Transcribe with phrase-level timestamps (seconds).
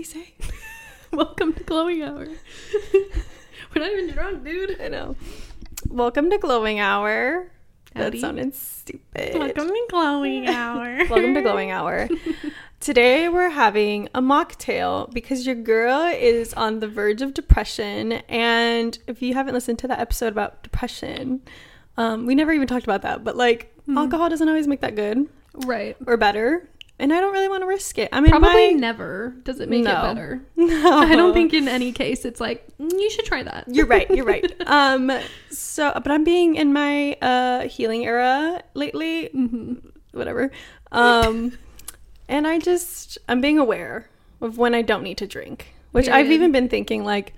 [0.00, 0.32] we say?
[1.12, 2.26] Welcome to glowing hour.
[2.94, 4.80] We're not even drunk, dude.
[4.80, 5.14] I know.
[5.90, 7.50] Welcome to Glowing Hour.
[7.94, 8.16] Howdy.
[8.16, 9.34] That sounded stupid.
[9.38, 11.00] Welcome to glowing hour.
[11.06, 12.08] Welcome to Glowing Hour.
[12.80, 18.12] Today we're having a mocktail because your girl is on the verge of depression.
[18.26, 21.42] And if you haven't listened to that episode about depression,
[21.98, 23.22] um, we never even talked about that.
[23.22, 23.98] But like, Hmm.
[23.98, 25.28] alcohol doesn't always make that good
[25.66, 25.94] Right.
[26.06, 26.70] or better.
[27.00, 28.10] And I don't really want to risk it.
[28.12, 29.90] I mean, Probably my- never does it make No.
[29.90, 30.40] it better.
[30.56, 30.98] no.
[31.00, 33.64] I don't think in any case it's like "Mm, you should try that.
[33.68, 34.08] You're right.
[34.10, 34.44] You're right.
[34.66, 35.10] Um.
[35.50, 39.26] So, but I'm being in my uh healing era lately.
[39.32, 39.74] hmm
[40.12, 40.50] Whatever.
[40.92, 41.56] Um,
[42.28, 44.08] and I just I'm being aware
[44.40, 45.72] of when I don't need to drink.
[45.92, 47.32] Which I've even been thinking like,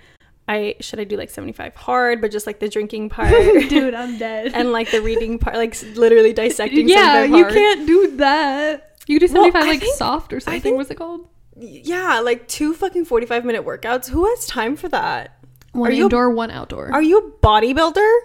[0.48, 3.30] I should I do like 75 hard, but just like the drinking part,
[3.68, 4.52] Dude, I'm dead.
[4.54, 6.88] and like the reading part, like literally dissecting.
[6.88, 7.54] yeah, you hard.
[7.54, 8.91] can't do that.
[9.06, 10.60] You could do Well, 75 I like think- soft or something.
[10.62, 11.28] think- What's it called?
[11.56, 14.08] Yeah, like two fucking 45 minute workouts.
[14.08, 15.38] Who has time for that?
[15.72, 16.90] One Are you- indoor, one outdoor.
[16.92, 18.18] Are you a bodybuilder?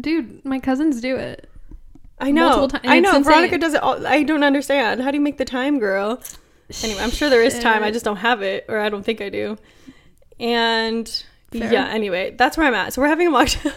[0.00, 1.48] Dude, my cousins do it.
[2.18, 2.68] I know.
[2.84, 3.10] I know.
[3.10, 3.24] insane.
[3.24, 4.06] Veronica does it all.
[4.06, 5.02] I don't understand.
[5.02, 6.22] How do you make the time, girl?
[6.82, 7.82] Anyway, I'm sure there is time.
[7.84, 9.58] I just don't have it, or I don't think I do.
[10.40, 11.08] And
[11.52, 11.72] Fair.
[11.72, 12.92] yeah, anyway, that's where I'm at.
[12.92, 13.72] So we're having a mocktail.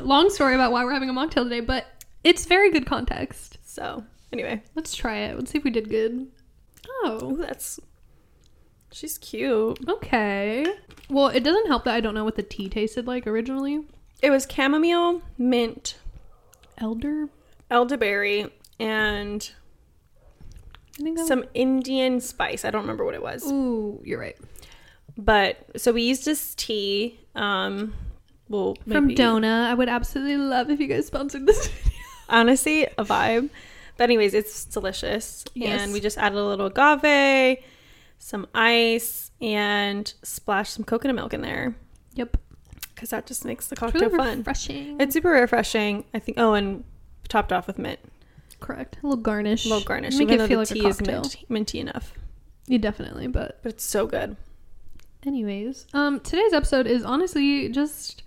[0.04, 1.86] Long story about why we're having a mocktail today, but
[2.24, 3.58] it's very good context.
[3.64, 5.36] so anyway, Let's try it.
[5.36, 6.28] Let's see if we did good.
[7.04, 7.80] oh, Oh, that's
[8.92, 9.78] she's cute.
[9.88, 10.66] okay.
[11.10, 13.84] Well, it doesn't help that I don't know what the tea tasted like originally.
[14.22, 15.96] It was chamomile, mint,
[16.78, 17.28] Elder?
[17.70, 18.46] elderberry,
[18.80, 19.50] and
[20.98, 22.64] I think some Indian spice.
[22.64, 23.44] I don't remember what it was.
[23.46, 24.36] Ooh, you're right.
[25.16, 27.18] But so we used this tea.
[27.34, 27.94] Um,
[28.48, 29.68] well, From Dona.
[29.70, 31.92] I would absolutely love if you guys sponsored this video.
[32.28, 33.50] honestly a vibe
[33.98, 35.82] but anyways it's delicious Yes.
[35.82, 37.58] and we just added a little agave
[38.18, 41.76] some ice and splash some coconut milk in there
[42.14, 42.36] Yep.
[42.94, 45.00] because that just makes the It's cocktail really fun refreshing.
[45.00, 46.82] it's super refreshing i think oh and
[47.28, 48.00] topped off with mint
[48.60, 48.96] correct.
[49.02, 49.66] A little garnish.
[49.66, 51.20] a little garnish Make even it feel the like tea a is cocktail.
[51.22, 52.12] mint, minty enough
[52.66, 54.36] Yeah, definitely, but but it's so good
[55.26, 58.22] Anyways, um, today's episode is honestly just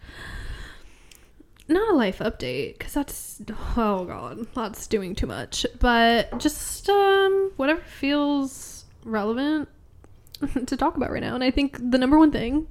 [1.72, 3.42] not a life update because that's
[3.78, 5.66] oh god, that's doing too much.
[5.80, 9.70] But just um, whatever feels relevant
[10.68, 11.36] to talk about right now.
[11.36, 12.68] And I think the number one thing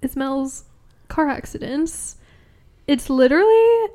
[0.00, 0.64] is Mel's
[1.08, 2.16] car accidents.
[2.86, 3.88] It's literally,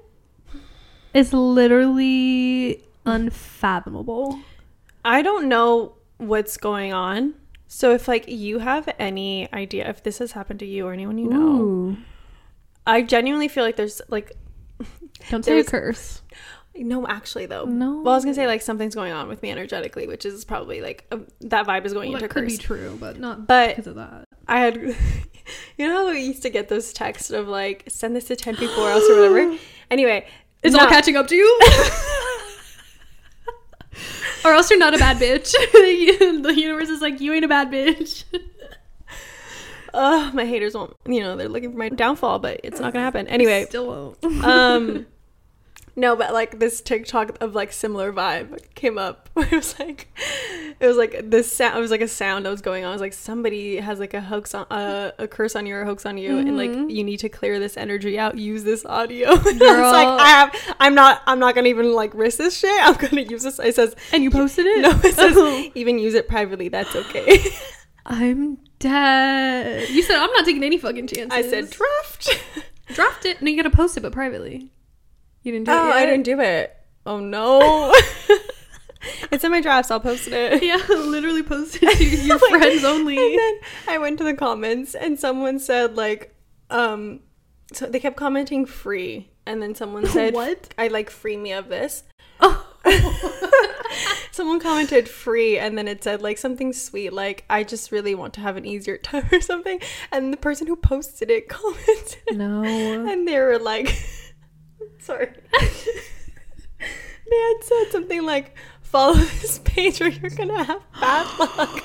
[1.13, 4.37] it's literally unfathomable.
[5.05, 7.33] i don't know what's going on
[7.67, 11.17] so if like you have any idea if this has happened to you or anyone
[11.17, 11.97] you know Ooh.
[12.87, 14.31] I genuinely feel like there's like
[15.29, 16.21] Don't say a curse.
[16.79, 17.65] No, actually, though.
[17.65, 18.01] No.
[18.01, 20.79] Well, I was gonna say like something's going on with me energetically, which is probably
[20.79, 23.69] like a, that vibe is going Well, into that could be true, but not But
[23.69, 24.25] because of that.
[24.47, 24.75] I had,
[25.77, 28.55] you know, how we used to get those texts of like send this to ten
[28.55, 29.57] people or else or whatever.
[29.89, 30.27] Anyway,
[30.63, 30.81] It's no.
[30.81, 31.59] all catching up to you.
[34.45, 35.51] or else you're not a bad bitch.
[35.71, 38.25] the universe is like, you ain't a bad bitch.
[39.93, 40.95] Ugh, my haters won't.
[41.05, 43.27] You know, they're looking for my downfall, but it's not gonna happen.
[43.27, 43.87] Anyway, Still
[44.21, 44.23] won't.
[44.43, 45.05] um,
[45.95, 50.07] no, but like this TikTok of like similar vibe came up it was like,
[50.79, 51.77] it was like this sound.
[51.77, 52.91] It was like a sound that was going on.
[52.91, 55.81] It was like somebody has like a hoax on uh, a curse on you or
[55.81, 56.91] a hoax on you, and like Mhm.
[56.91, 58.37] you need to clear this energy out.
[58.37, 59.31] Use this audio.
[59.31, 60.75] And I was like, I have.
[60.79, 61.21] I'm not.
[61.25, 62.79] I'm not gonna even like risk this shit.
[62.83, 63.57] I'm gonna use this.
[63.59, 64.81] It says and you posted it?
[64.81, 64.91] no.
[65.03, 66.69] It says even use it privately.
[66.69, 67.43] That's okay.
[68.05, 69.89] I'm dead.
[69.89, 71.31] You said I'm not taking any fucking chances.
[71.37, 72.29] I said draft.
[72.93, 73.41] draft it.
[73.41, 74.71] No, you gotta post it, but privately.
[75.43, 75.93] You didn't do Oh, it.
[75.93, 76.75] I didn't do it.
[77.05, 77.93] Oh no.
[79.31, 79.91] it's in my drafts.
[79.91, 80.63] I'll post it.
[80.63, 83.17] Yeah, literally posted to your Like, friends only.
[83.17, 86.35] And then I went to the comments and someone said like,
[86.69, 87.21] um,
[87.73, 90.73] so they kept commenting free, and then someone said, What?
[90.77, 92.03] I like free me of this."
[94.31, 98.33] Someone commented free, and then it said like something sweet, like "I just really want
[98.35, 99.79] to have an easier time" or something.
[100.11, 102.63] And the person who posted it commented, no.
[102.63, 103.87] and they were like,
[104.99, 105.31] "Sorry."
[106.79, 111.83] they had said something like, "Follow this page, or you're gonna have bad luck."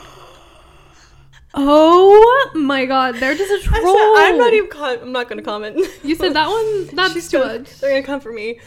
[1.54, 3.94] Oh my god, they're just a troll.
[3.96, 4.70] said, I'm not even.
[5.02, 5.78] I'm not gonna comment.
[6.02, 6.86] You said that one.
[6.94, 8.60] That's She's too gonna- much, They're gonna come for me.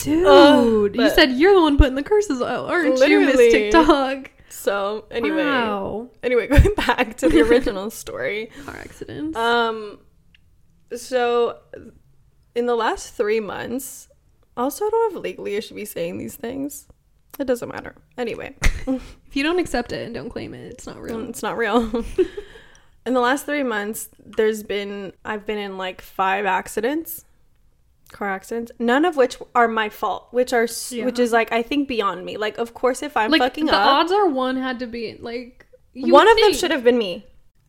[0.00, 0.26] Dude.
[0.26, 3.36] Ugh, you said you're the one putting the curses out, aren't you, Miss.
[3.36, 4.30] TikTok?
[4.48, 6.08] So anyway, wow.
[6.22, 8.50] anyway, going back to the original story.
[8.64, 9.36] Car accidents.
[9.36, 10.00] Um,
[10.94, 11.58] so
[12.54, 14.08] in the last three months,
[14.56, 16.88] also I don't know if legally I should be saying these things.
[17.38, 17.94] It doesn't matter.
[18.18, 18.54] Anyway,
[18.86, 21.16] If you don't accept it and don't claim it, it's not real.
[21.16, 22.04] Mm, it's not real.
[23.06, 27.24] in the last three months, there's been I've been in like five accidents,
[28.12, 31.04] car accidents, none of which are my fault, which are Yeah.
[31.04, 32.36] which is like I think beyond me.
[32.36, 35.16] Like, of course, if I'm like fucking the up, odds are one had to be
[35.20, 37.26] like you one of them should have been me,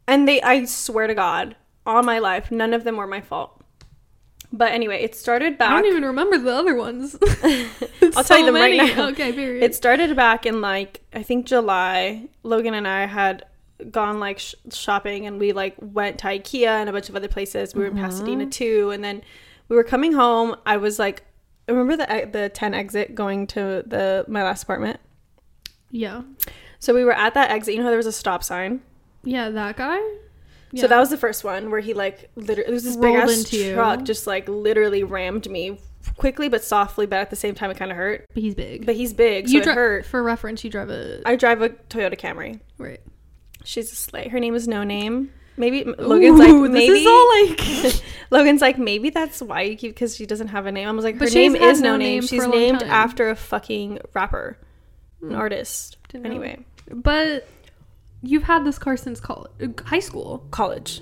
[0.08, 1.56] and they I swear to God,
[1.86, 3.64] all my life, none of them were my fault.
[4.54, 5.72] But anyway, it started back.
[5.72, 7.16] I don't even remember the other ones.
[8.16, 8.94] I'll tell you them right many.
[8.94, 9.08] now.
[9.10, 9.64] Okay, period.
[9.64, 12.28] It started back in like I think July.
[12.44, 13.46] Logan and I had
[13.90, 17.30] gone like sh- shopping and we like went to IKEA and a bunch of other
[17.30, 17.74] places.
[17.74, 18.04] We were in mm-hmm.
[18.04, 19.22] Pasadena too, and then
[19.72, 20.56] we were coming home.
[20.66, 21.24] I was like,
[21.68, 25.00] remember the the ten exit going to the my last apartment.
[25.90, 26.22] yeah,
[26.80, 27.74] So we were at that exit.
[27.74, 28.82] You know how there was a stop sign.
[29.24, 29.98] yeah, that guy.
[30.74, 30.82] Yeah.
[30.82, 33.38] So that was the first one where he like literally it was this big ass
[33.38, 33.74] into you.
[33.76, 35.80] truck just like literally rammed me
[36.18, 38.26] quickly but softly, but at the same time it kind of hurt.
[38.34, 38.86] But he's big.
[38.86, 40.06] But he's big, so you it dri- hurt.
[40.06, 42.60] For reference, you drive a I drive a Toyota Camry.
[42.78, 43.00] right.
[43.64, 44.28] She's a slay.
[44.28, 45.32] Her name is No Name.
[45.62, 48.04] Maybe Logan's Ooh, like this maybe is all like.
[48.32, 50.88] Logan's like maybe that's why you keep because she doesn't have a name.
[50.88, 52.22] I was like her But name is no name Name.
[52.24, 52.90] She's named time.
[52.90, 54.58] after a fucking rapper,
[55.22, 55.36] an hmm.
[55.36, 55.98] artist.
[56.10, 56.30] Didn't know.
[56.32, 57.48] Anyway, but
[58.24, 61.02] you've had this car since college, uh, high school, college,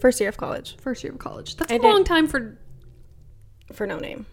[0.00, 1.54] first year of college first year of college.
[1.54, 1.86] That's I a did.
[1.86, 2.58] long time for
[3.72, 4.26] for No Name.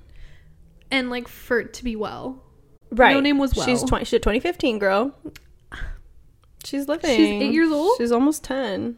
[0.89, 2.41] and like for it to be well.
[2.89, 3.13] Right.
[3.13, 4.05] No Name was She's twenty.
[4.05, 5.15] She's a 2015 girl.
[6.63, 7.15] She's living.
[7.15, 7.97] She's eight years old?
[7.99, 8.97] She's almost ten.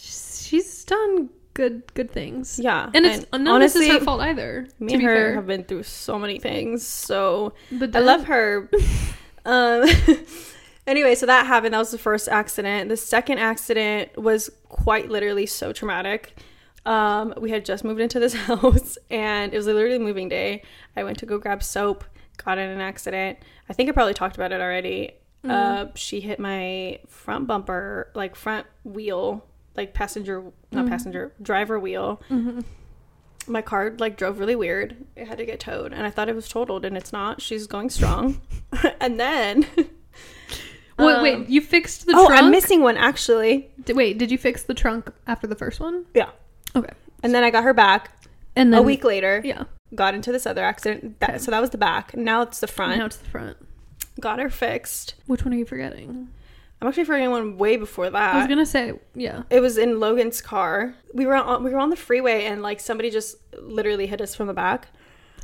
[0.00, 2.58] She's done good good things.
[2.62, 4.68] Yeah, And it's and none of this is her fault either.
[4.78, 5.34] Me and her fair.
[5.34, 6.86] have been through so many things.
[6.86, 8.70] So But I love her.
[9.44, 9.88] um,
[10.86, 11.74] anyway, so that happened.
[11.74, 12.88] That was the first accident.
[12.88, 16.36] The second accident was quite literally so traumatic.
[16.86, 20.62] Um, we had just moved into this house and it was literally moving day.
[20.96, 22.04] I went to go grab soap,
[22.42, 23.38] got in an accident.
[23.68, 25.12] I think I probably talked about it already.
[25.48, 29.46] Uh, she hit my front bumper, like front wheel,
[29.78, 32.20] like passenger, not passenger, driver wheel
[33.48, 34.96] my car like drove really weird.
[35.16, 37.40] It had to get towed, and I thought it was totaled, and it's not.
[37.40, 38.40] She's going strong.
[39.00, 39.66] and then,
[40.98, 42.42] Wait, um, wait, you fixed the oh, trunk?
[42.42, 43.70] I'm missing one actually.
[43.88, 46.06] Wait, did you fix the trunk after the first one?
[46.14, 46.30] Yeah,
[46.74, 46.92] Okay.
[47.22, 48.10] and then I got her back
[48.56, 49.40] And then a week later.
[49.44, 49.64] Yeah.
[49.94, 51.18] Got into this other accident.
[51.20, 51.38] That, Okay.
[51.38, 52.14] So that was the back.
[52.14, 52.98] Now it's the front.
[52.98, 53.56] Now it's the front.
[54.20, 55.14] Got her fixed.
[55.26, 56.28] Which one are you forgetting?
[56.80, 58.34] I'm actually forgetting one way before that.
[58.34, 59.42] I was gonna say, yeah.
[59.50, 60.94] It was in Logan's car.
[61.12, 64.34] We were on we were on the freeway, and like somebody just literally hit us
[64.34, 64.88] from the back.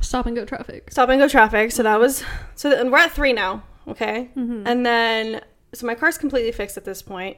[0.01, 0.91] Stop and go traffic.
[0.91, 1.71] stop and go traffic.
[1.71, 2.23] So that was
[2.55, 3.63] so th- and we're at three now.
[3.87, 4.63] Okay, Mm-hmm.
[4.65, 5.41] and then
[5.73, 7.37] so my car's completely fixed at this point.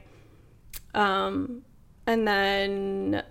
[0.94, 1.62] Um,
[2.06, 3.22] and then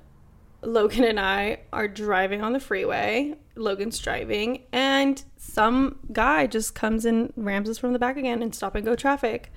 [0.61, 3.35] Logan and I are driving on the freeway.
[3.55, 8.51] Logan's driving, and some guy just comes and rams us from the back again in
[8.53, 9.51] stop and go traffic.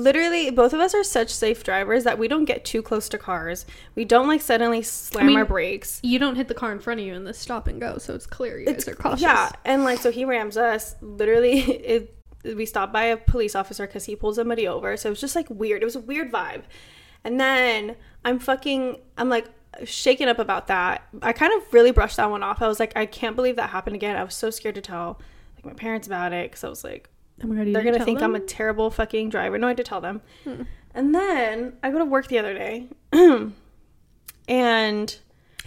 [0.00, 3.18] Literally, both of us are such safe drivers that we don't get too close to
[3.18, 3.66] cars.
[3.94, 6.00] We don't like suddenly slam mean, our brakes.
[6.02, 8.14] You don't hit the car in front of you in the stop and go, so
[8.14, 9.20] it's clear you guys are cautious.
[9.20, 10.96] Yeah, and like so he rams us.
[11.02, 14.96] Literally, it, we stopped by a police officer because he pulled somebody over.
[14.96, 15.82] So it was just like weird.
[15.82, 16.62] It was a weird vibe.
[17.22, 18.96] And then I'm fucking.
[19.18, 19.48] I'm like
[19.84, 21.06] shaken up about that.
[21.22, 22.62] I kind of really brushed that one off.
[22.62, 24.16] I was like, I can't believe that happened again.
[24.16, 25.20] I was so scared to tell
[25.56, 27.08] like my parents about it because I was like,
[27.42, 29.58] Oh my god, they're gonna think I'm a terrible fucking driver.
[29.58, 30.20] No, I had to tell them.
[30.44, 30.62] Hmm.
[30.94, 33.52] And then I go to work the other day, and
[34.48, 35.16] Yeah,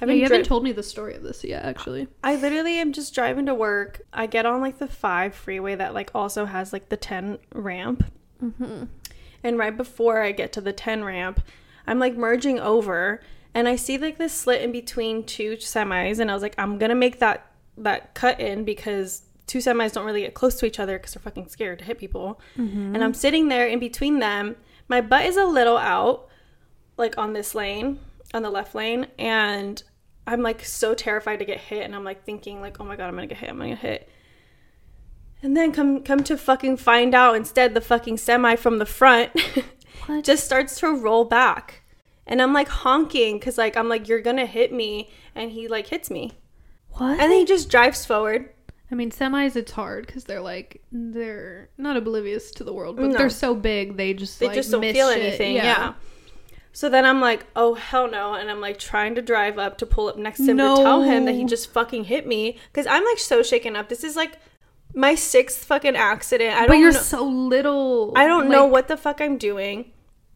[0.01, 2.07] you dri- haven't told me the story of this yet, actually.
[2.23, 4.01] I literally am just driving to work.
[4.11, 8.03] I get on like the five freeway that like also has like the 10 ramp.
[8.43, 8.83] Mm-hmm.
[9.43, 11.41] And right before I get to the 10 ramp,
[11.87, 13.21] I'm like merging over
[13.53, 16.79] and I see like this slit in between two semis and I was like I'm
[16.79, 20.79] to make that that cut in because two semis don't really get close to each
[20.79, 22.39] other cuz they're fucking scared to hit people.
[22.57, 22.95] Mm-hmm.
[22.95, 24.55] And I'm sitting there in between them.
[24.87, 26.27] My butt is a little out
[26.97, 27.99] like on this lane,
[28.33, 29.81] on the left lane, and
[30.25, 33.07] I'm like so terrified to get hit and I'm like thinking like, "Oh my god,
[33.07, 33.49] I'm going to get hit.
[33.49, 34.09] I'm going to get hit."
[35.41, 39.31] And then come come to fucking find out instead the fucking semi from the front
[40.23, 41.81] just starts to roll back.
[42.25, 45.67] And I'm like honking cuz like I'm like you're going to hit me and he
[45.67, 46.31] like hits me.
[46.91, 47.19] What?
[47.19, 48.52] And then he just drives forward.
[48.93, 53.07] I mean, semis, it's hard because they're like, they're not oblivious to the world, but
[53.07, 53.17] No.
[53.17, 55.19] they're so big, they just They like, just don't miss feel shit.
[55.19, 55.55] anything.
[55.55, 55.93] Yeah.
[56.73, 59.87] So then I'm like, oh hell no, and I'm like trying to drive up to
[59.87, 62.85] pull up next to him to tell him that he just fucking hit me because
[62.85, 63.89] I'm like so shaken up.
[63.89, 64.37] This is like
[64.93, 66.55] my sixth fucking accident.
[66.55, 66.99] I But don't you're know.
[66.99, 68.13] so little.
[68.15, 69.91] I don't know what the fuck I'm doing.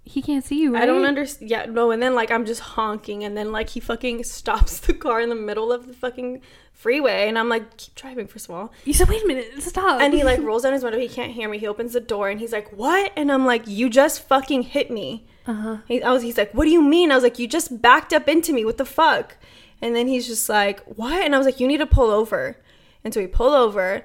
[0.08, 0.84] He can't see you, right?
[0.84, 1.50] I don't understand.
[1.50, 1.92] Yeah, no.
[1.92, 5.30] And then like I'm just honking, and then like he fucking stops the car in
[5.30, 6.42] the middle of the fucking
[6.74, 8.72] freeway, and I'm like, keep driving, first of all.
[8.86, 10.00] You said, wait a minute, stop.
[10.02, 11.00] And he like rolls down his window.
[11.00, 11.58] He can't hear me.
[11.58, 13.12] He opens the door, and he's like, what?
[13.16, 15.26] And I'm like, you just fucking hit me.
[15.48, 15.78] uh huh.
[15.88, 17.12] He, I was, he's like, what do you mean?
[17.12, 18.64] I was like, you just backed up into me.
[18.66, 19.38] What the fuck?
[19.82, 21.24] And then he's just like, what?
[21.24, 22.58] And I was like, you need to pull over.
[23.04, 24.04] And so we pull over.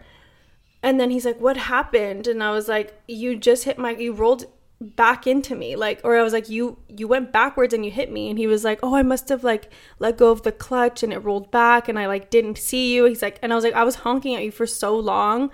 [0.82, 2.26] And then he's like, what happened?
[2.26, 4.44] And I was like, you just hit my, you rolled
[4.82, 5.76] back into me.
[5.76, 8.28] Like, or I was like, you, you went backwards and you hit me.
[8.28, 11.12] And he was like, oh, I must have like let go of the clutch and
[11.12, 13.04] it rolled back and I like didn't see you.
[13.04, 15.50] He's like, and I was like, I was honking at you for so long.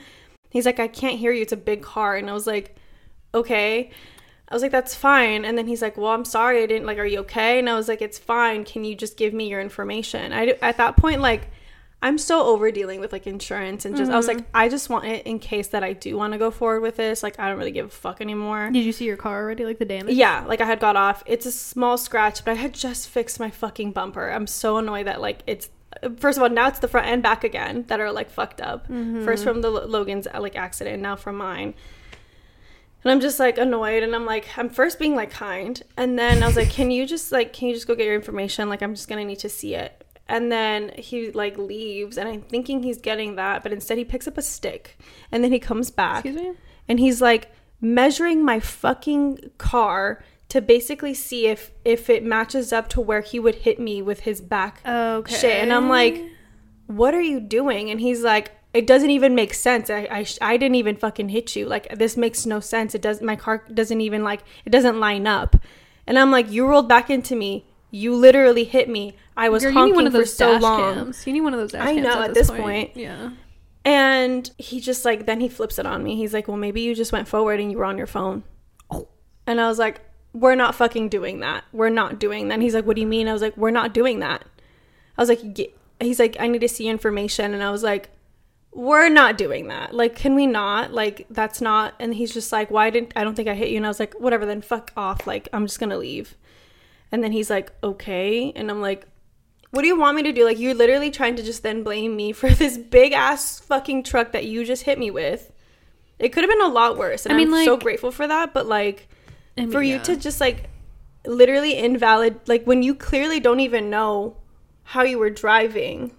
[0.51, 1.43] He's like, I can't hear you.
[1.43, 2.17] It's a big car.
[2.17, 2.77] And I was like,
[3.35, 3.91] okay.
[4.49, 5.45] I was like, that's fine.
[5.45, 6.63] And then he's like, well, I'm sorry.
[6.63, 7.59] I didn't like, are you okay?
[7.59, 8.65] And I was like, it's fine.
[8.65, 10.33] Can you just give me your information?
[10.33, 11.51] I, at that point, like,
[12.01, 14.51] I'm so over dealing with like insurance and just, I was like, mm-hmm.
[14.57, 17.25] I just want it in case that I do want to go forward with this.
[17.25, 18.71] Like, I don't really give a fuck anymore.
[18.71, 19.65] Did you see your car already?
[19.65, 20.15] Like the damage?
[20.15, 21.25] Yeah, like I had got off.
[21.27, 24.31] It's a small scratch, but I had just fixed my fucking bumper.
[24.31, 25.71] I'm so annoyed that like it's
[26.19, 28.85] first of all now it's the front and back again that are like fucked up.
[28.85, 29.25] Mm-hmm.
[29.25, 31.75] First from the Logan's uh, like accident, now from mine.
[33.05, 36.43] And I'm just like annoyed and I'm like I'm first being like kind and then
[36.43, 38.83] I was like can you just like can you just go get your information like
[38.83, 40.05] I'm just going to need to see it.
[40.29, 44.29] And then he like leaves and I'm thinking he's getting that but instead he picks
[44.29, 44.99] up a stick
[45.33, 46.25] and then he comes back.
[46.27, 46.53] Excuse me?
[46.89, 52.89] and he's like measuring my fucking car to basically see if if it matches up
[52.89, 55.35] to where he would hit me with his back Okay.
[55.35, 55.57] shit.
[55.63, 56.23] And i'm like
[56.87, 57.91] what are you doing?
[57.91, 59.89] And he's like it doesn't even make sense.
[59.91, 61.67] I, I i didn't even fucking hit you.
[61.67, 62.95] Like this makes no sense.
[62.95, 65.57] It does my car doesn't even like it doesn't line up.
[66.07, 67.65] And i'm like you rolled back into me.
[67.91, 71.27] You literally hit me i was Girl, honking one of for so long cams.
[71.27, 72.97] You need one of those I know, at, at this this point.
[72.97, 73.31] Yeah.
[73.85, 76.17] And he just like then he flips it on me.
[76.17, 78.43] He's like, "Well, maybe you just went forward and you were on your phone."
[78.91, 79.09] Oh.
[79.47, 80.01] And I was like,
[80.35, 81.65] "We're not fucking doing that.
[81.73, 83.71] We're not doing that." And he's like, "What do you mean?" I was like, "We're
[83.71, 84.45] not doing that."
[85.17, 88.11] I was like, "Ge-" "He's like, I need to see information." And I was like,
[88.73, 89.95] "We're not doing that.
[89.95, 90.93] Like, can we not?
[90.93, 93.77] Like, that's not." And he's just like, "Why didn't I don't think I hit you?"
[93.77, 95.27] And I was like, "Whatever, then fuck off.
[95.29, 96.37] Like, I'm just going to leave."
[97.13, 99.07] And then he's like, "Okay." And I'm like,
[99.71, 100.45] what do you want me to do?
[100.45, 104.33] Like, you're literally trying to just then blame me for this big ass fucking truck
[104.33, 105.53] that you just hit me with.
[106.19, 107.27] It could have been a lot worse.
[107.27, 108.55] And I mean, am so grateful for that.
[108.55, 109.09] But, like,
[109.57, 110.03] I mean, for you yeah.
[110.03, 110.71] to just, like,
[111.27, 114.37] literally invalid, like, when you clearly don't even know
[114.85, 116.13] how you were driving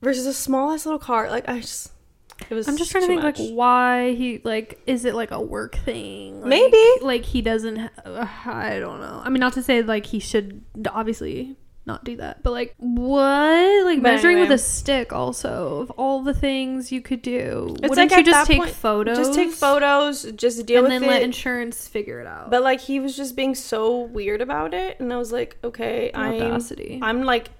[0.00, 1.30] versus a small ass little car.
[1.30, 1.90] Like, I just,
[2.48, 3.38] it was I'm just trying to think much.
[3.38, 6.40] like why he like is it like a work thing?
[6.40, 6.84] Like, Maybe.
[7.00, 7.76] like he doesn't.
[7.76, 9.20] Ha- uh, I don't know.
[9.24, 13.84] I mean, not to say like he should obviously not do that, but like what
[13.84, 17.74] like But measuring with a stick also of all the things you could do.
[17.78, 19.18] It's Wouldn't like you just take point, photos?
[19.18, 20.96] Just take photos, just deal and with it.
[20.96, 22.50] And then let insurance figure it out.
[22.50, 26.12] But like he was just being so weird about it, and I was like, okay,
[26.14, 27.00] I'm, audacity.
[27.02, 27.50] I'm like,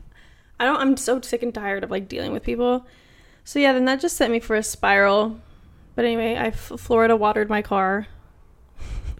[0.61, 0.77] I don't.
[0.77, 2.87] I'm so sick and tired of like dealing with people.
[3.43, 5.41] So yeah, then that just sent me for a spiral.
[5.97, 8.07] But anyway, I f- Florida watered my car.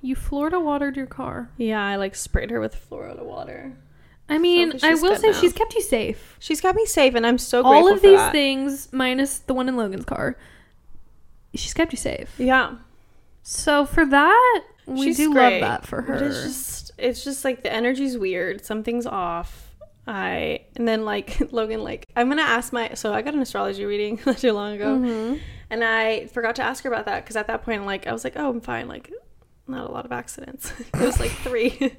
[0.01, 1.51] you Florida watered your car.
[1.57, 3.73] Yeah, I like sprayed her with Florida water.
[4.29, 5.41] I mean, I will say now.
[5.41, 6.37] she's kept you safe.
[6.39, 8.33] She's kept me safe, and I'm so grateful All of these that.
[8.33, 10.39] things, minus the one in Logan's car,
[11.55, 12.35] she's kept you safe.
[12.39, 12.77] Yeah,
[13.43, 16.15] So for that, we She's do great, love that for her.
[16.15, 18.65] But it's just, it's just like the energy's weird.
[18.65, 19.69] Something's off.
[20.07, 22.95] I and then like Logan, like I'm gonna ask my.
[22.95, 25.41] So I got an astrology reading not too long ago, Mhm.
[25.71, 28.25] and I forgot to ask her about that because at that point, like I was
[28.25, 28.89] like, oh, I'm fine.
[28.89, 29.13] Like
[29.69, 30.73] not a lot of accidents.
[30.95, 31.97] it was like three.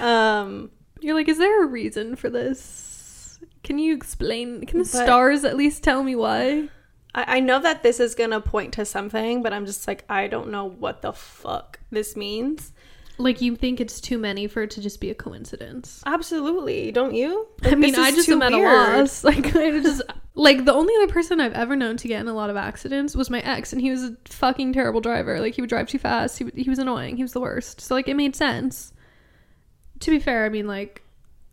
[0.00, 3.38] um, You're like, is there a reason for this?
[3.62, 4.64] Can you explain?
[4.66, 6.68] Can the But- stars at least tell me why?
[7.14, 10.26] I, I know that this is gonna point to something, but I'm just like I
[10.26, 12.72] don't know what the fuck this means.
[13.20, 16.02] Like you think it's too many for it to just be a coincidence?
[16.06, 17.48] Absolutely, don't you?
[17.64, 19.24] I mean, I just am at a loss.
[19.28, 20.02] Like I just
[20.34, 23.16] like the only other person I've ever known to get in a lot of accidents
[23.16, 25.40] was my ex, and he was a fucking terrible driver.
[25.40, 26.38] Like he would drive too fast.
[26.38, 27.16] He he was annoying.
[27.16, 27.80] He was the worst.
[27.80, 28.92] So like it made sense.
[30.00, 31.02] To be fair, I mean like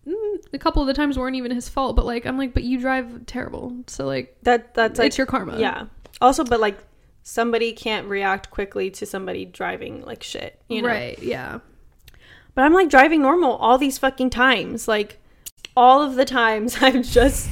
[0.07, 2.63] mm, a couple of the times weren't even his fault, but like I'm like, but
[2.63, 3.75] you drive terrible.
[3.87, 5.59] So like That that's like it's your karma.
[5.59, 5.85] Yeah.
[6.21, 6.77] Also, but like
[7.23, 10.89] somebody can't react quickly to somebody driving like shit, you know.
[10.89, 11.17] Right.
[11.21, 11.59] Yeah.
[12.53, 14.87] But I'm like driving normal all these fucking times.
[14.87, 15.19] Like
[15.75, 17.49] all of the times I'm just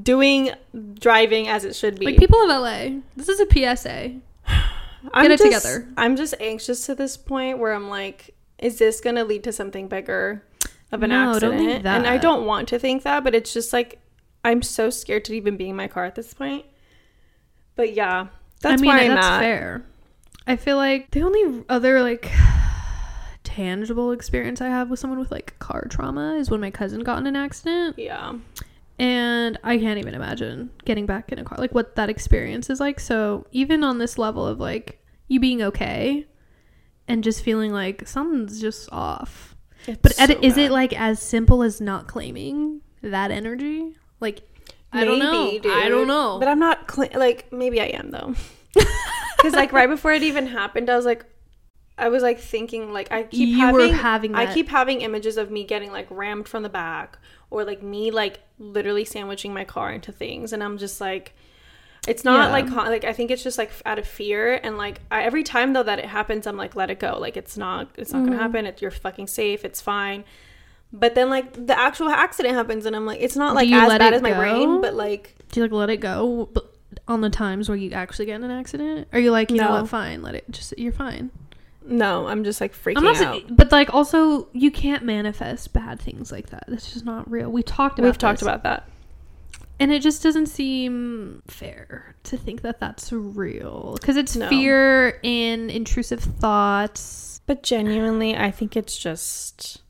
[0.00, 0.50] doing
[0.98, 2.06] driving as it should be.
[2.06, 4.20] Like people of LA, this is a PSA.
[5.12, 5.88] I'm get it just- together.
[5.96, 9.88] I'm just anxious to this point where I'm like, is this gonna lead to something
[9.88, 10.42] bigger
[10.92, 11.86] of an No, don't accident?
[11.86, 14.00] And I don't want to think that, but it's just like
[14.44, 16.64] I'm so scared to even be in my car at this point.
[17.74, 18.28] But yeah,
[18.60, 19.40] that's I mean, I'm that's at.
[19.40, 19.84] fair.
[20.46, 22.30] I feel like the only other like
[23.44, 27.18] tangible experience I have with someone with like car trauma is when my cousin got
[27.18, 27.98] in an accident.
[27.98, 28.34] Yeah.
[28.98, 32.80] And I can't even imagine getting back in a car, like what that experience is
[32.80, 32.98] like.
[32.98, 34.98] So, even on this level of like
[35.28, 36.26] you being okay
[37.08, 39.54] and just feeling like something's just off.
[39.86, 43.96] But It's at- so is it like as simple as not claiming that energy?
[44.20, 44.42] Like,
[44.92, 45.44] I don't know.
[45.44, 46.38] Maybe, I don't know.
[46.38, 48.34] But I'm not cl- like maybe I am though.
[49.40, 51.24] Cuz like right before it even happened I was like
[51.98, 55.36] I was like thinking like I keep You having, were having I keep having images
[55.36, 57.18] of me getting like rammed from the back
[57.50, 61.34] or like me like literally sandwiching my car into things and I'm just like
[62.06, 62.52] it's not Yeah.
[62.52, 65.72] like like I think it's just like out of fear and like I, every time
[65.72, 68.30] though that it happens I'm like let it go like it's not it's not Mm-hmm.
[68.32, 70.24] gonna happen it, you're fucking safe it's fine
[70.92, 73.98] but then like the actual accident happens and I'm like it's not like as let
[73.98, 74.36] bad as my go?
[74.38, 76.72] brain but like Do you like let it go but
[77.08, 79.06] on the times where you actually get in an accident?
[79.12, 79.80] Are you like, you know No.
[79.82, 81.30] what, fine, let it just, you're fine.
[81.84, 86.30] no I'm just like freaking I'm out but like also, you can't manifest bad things
[86.32, 86.64] like that.
[86.68, 87.50] That's just not real.
[87.50, 88.88] We talked about we've talked about that
[89.78, 94.48] and it just doesn't seem fair to think that that's real because it's No.
[94.48, 99.82] fear and intrusive thoughts But genuinely, I think it's just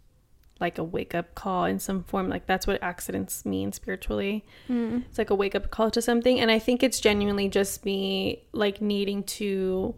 [0.60, 2.28] like a wake up call in some form.
[2.28, 4.44] Like that's what accidents mean spiritually.
[4.66, 4.98] Hmm.
[5.08, 6.38] It's like a wake up call to something.
[6.40, 9.94] And I think it's genuinely just me like needing to.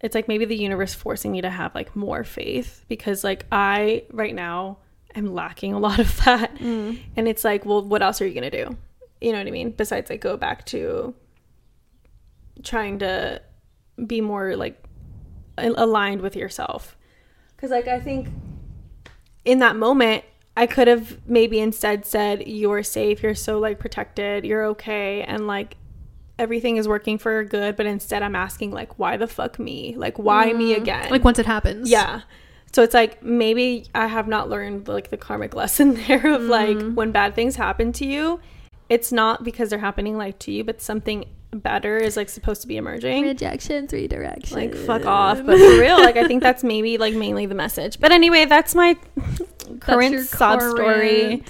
[0.00, 4.04] It's like maybe the universe forcing me to have like more faith because like I
[4.12, 4.78] right now
[5.14, 6.50] am lacking a lot of that.
[6.58, 6.96] Hmm.
[7.16, 8.76] And it's like, well, what else are you going to do?
[9.20, 9.70] You know what I mean?
[9.70, 11.14] Besides like go back to
[12.62, 13.40] trying to
[14.06, 14.82] be more like
[15.56, 16.96] aligned with yourself.
[17.56, 18.28] Because like i think
[19.44, 20.24] in that moment
[20.56, 25.48] i could have maybe instead said you're safe you're so like protected you're okay and
[25.48, 25.76] like
[26.38, 29.96] everything is working for your good but instead i'm asking like why the fuck me?
[29.96, 30.82] Like why me mm-hmm.
[30.82, 31.10] again?
[31.10, 31.90] Like once it happens.
[31.90, 32.22] Yeah.
[32.72, 36.76] So it's like maybe i have not learned like the karmic lesson there of like
[36.76, 36.94] mm-hmm.
[36.94, 38.40] when bad things happen to you
[38.88, 42.68] it's not because they're happening like to you but something better is like supposed to
[42.68, 43.24] be emerging.
[43.24, 44.52] Rejection three directions.
[44.52, 48.00] Like fuck off but for real like i think that's maybe like mainly the message.
[48.00, 48.96] But anyway that's my
[49.80, 51.42] current sob story.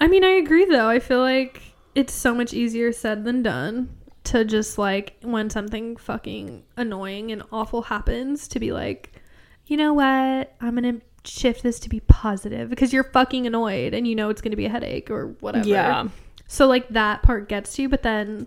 [0.00, 0.88] I mean i agree though.
[0.88, 1.62] I feel like
[1.94, 3.94] it's so much easier said than done
[4.24, 9.12] to just like when something fucking annoying and awful happens to be like
[9.66, 10.54] you know what?
[10.62, 14.40] I'm gonna shift this to be positive because you're fucking annoyed and you know it's
[14.40, 15.66] gonna be a headache or whatever.
[15.66, 16.08] Yeah
[16.48, 18.46] So like that part gets to you, but then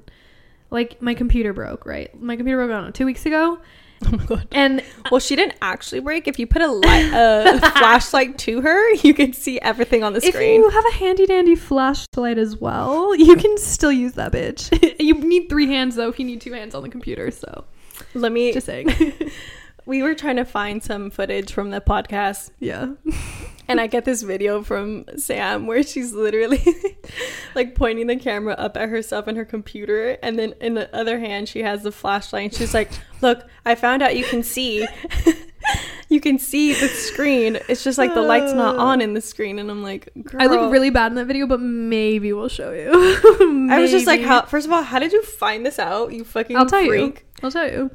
[0.70, 2.20] like my computer broke, right?
[2.20, 3.60] My computer broke I don't know, two weeks ago.
[4.06, 7.60] oh my god And well she didn't actually break if you put a light a
[7.78, 10.30] flashlight to her you can see everything on the screen.
[10.30, 14.32] if screen you have a handy dandy flashlight as well, you can still use that
[14.32, 14.96] bitch.
[15.00, 17.66] you need three hands though if you need two hands on the computer, so
[18.16, 19.14] let me just saying.
[19.86, 22.94] We were trying to find some footage from the podcast yeah.
[23.72, 26.64] and I get this video from Sam where she's literally
[27.56, 31.20] like pointing the camera up at herself and her computer, and then in the other
[31.20, 32.44] hand she has the flashlight.
[32.44, 32.92] And she's like,
[33.22, 34.86] "Look, I found out you can see,
[36.10, 37.60] you can see the screen.
[37.70, 40.72] It's just like the light's not on in the screen." And I'm like, I look
[40.72, 42.90] really bad in that video, but maybe we'll show you.
[43.72, 44.22] I was just like.
[44.22, 44.44] "How?
[44.44, 46.12] First of all, how did you find this out?
[46.12, 46.90] You fucking I'll tell you.
[46.90, 47.90] freak." I'll tell you.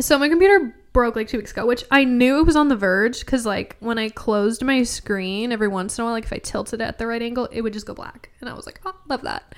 [0.00, 2.76] So my computer broke like two weeks ago, which I knew it was on the
[2.76, 6.32] verge because like when I closed my screen every once in a while, like if
[6.32, 8.66] I tilted it at the right angle, it would just go black, and I was
[8.66, 9.54] like, oh, love that.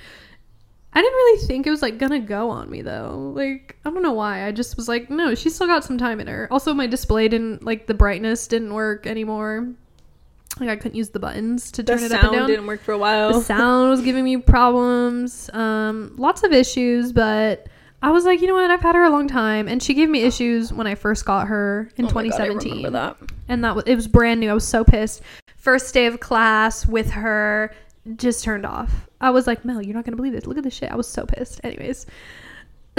[0.93, 3.33] I didn't really think it was like gonna go on me though.
[3.35, 4.45] Like I don't know why.
[4.47, 6.47] I just was like, no, she's still got some time in her.
[6.51, 9.73] Also, my display didn't like the brightness didn't work anymore.
[10.57, 12.65] Like I couldn't use the buttons to The turn it up and sound down didn't
[12.67, 13.33] work for a while.
[13.33, 17.67] the sound was giving me problems um lots of issues but
[18.05, 18.69] i was like you know what?
[18.69, 19.67] I've had her a long time.
[19.67, 22.47] And she gave me issues when i first got her in Oh my God, I
[22.47, 23.17] 2017 remember that.
[23.49, 24.49] and that was it was brand new.
[24.49, 25.21] I was so pissed.
[25.57, 27.73] First day of class with her
[28.15, 29.07] just turned off.
[29.19, 30.45] I was like mel you're not gonna believe this.
[30.45, 30.91] Look at this shit.
[30.91, 31.59] I was so pissed.
[31.63, 32.05] Anyways.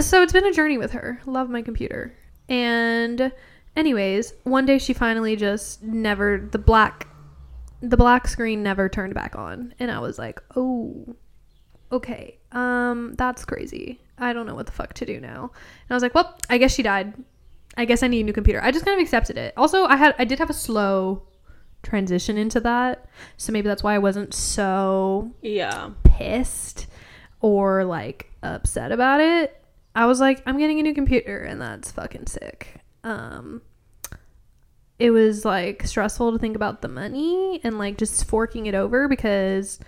[0.01, 1.21] So it's been a journey with her.
[1.25, 2.13] Love my computer.
[2.49, 3.31] And
[3.77, 7.07] anyways one day she finally just never the black
[7.83, 9.73] the black screen never turned back on.
[9.79, 11.15] And i was like oh
[11.93, 12.39] okay.
[12.51, 15.51] Um that's crazy i don't know what the fuck to do now.
[15.53, 17.15] And i was like well i guess she died.
[17.77, 18.63] I guess i need a new computer.
[18.63, 19.53] I just kind of accepted it.
[19.57, 21.23] Also i had i did have a slow
[21.83, 23.07] transition into that.
[23.37, 25.91] So maybe that's why i wasn't so Yeah.
[26.05, 26.87] pissed
[27.41, 29.63] or like upset about it.
[29.95, 32.81] I was like i'm getting a new computer and that's fucking sick.
[33.05, 33.63] Um
[34.99, 39.09] it was like stressful to think about the money and like just forking it over
[39.09, 39.79] because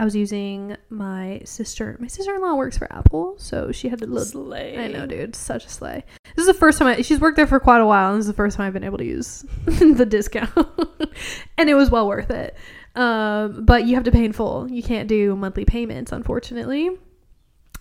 [0.00, 1.98] I was using my sister.
[2.00, 4.28] My sister in law works for Apple, so she had to look.
[4.28, 4.78] Slay.
[4.78, 5.36] I know, dude.
[5.36, 6.04] Such a slay.
[6.34, 8.22] This is the first time I, she's worked there for quite a while, and this
[8.22, 10.48] is the first time I've been able to use the discount,
[11.58, 12.56] and it was well worth it.
[12.94, 14.70] Um, but you have to pay in full.
[14.70, 16.88] You can't do monthly payments, unfortunately.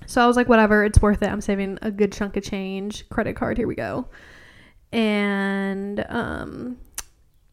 [0.05, 1.29] So I was like, whatever, it's worth it.
[1.29, 3.07] I'm saving a good chunk of change.
[3.07, 4.09] Credit card, here we go.
[4.91, 6.79] And um,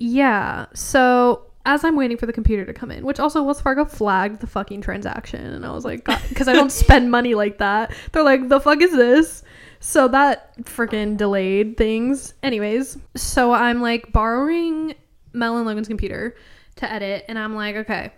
[0.00, 0.66] yeah.
[0.74, 4.40] So as I'm waiting for the computer to come in, which also Wells Fargo flagged
[4.40, 7.92] the fucking transaction, and I was like, because I don't spend money like that.
[8.12, 9.42] They're like, the fuck is this?
[9.80, 12.34] So that freaking delayed things.
[12.42, 14.94] Anyways, so I'm like borrowing
[15.32, 16.36] Mel and Logan's computer
[16.76, 18.12] to edit, and I'm like, okay,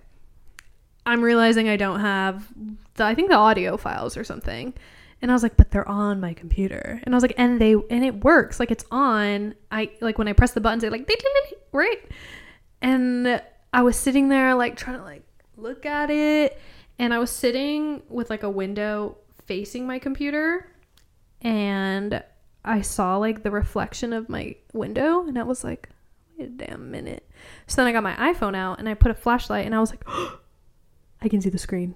[1.07, 2.47] I'm realizing I don't have
[2.95, 4.75] the I think the audio files or something.
[5.21, 7.01] And I was like, but they're on my computer.
[7.03, 8.61] And I was like, and they and it works.
[8.61, 9.55] Like it's on.
[9.73, 11.11] I like when I press the buttons, it like
[11.73, 11.99] right.
[12.81, 15.25] And I was sitting there like trying to like
[15.57, 16.59] look at it.
[16.99, 20.71] And I was sitting with like a window facing my computer.
[21.41, 22.23] And
[22.65, 25.27] I saw like the reflection of my window.
[25.27, 25.89] And I was like,
[26.39, 27.29] wait a damn minute.
[27.67, 29.91] So then I got my iPhone out and I put a flashlight and I was
[29.91, 30.05] like,
[31.21, 31.95] I can see the screen.